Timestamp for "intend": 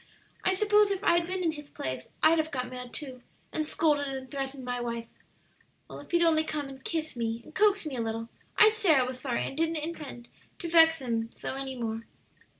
9.75-10.27